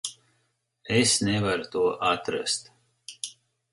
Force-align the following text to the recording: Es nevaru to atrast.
Es 1.01 1.13
nevaru 1.27 1.65
to 1.75 1.83
atrast. 2.15 2.63